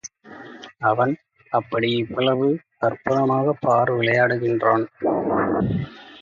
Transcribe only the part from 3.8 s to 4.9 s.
விளையாடுகிறான்?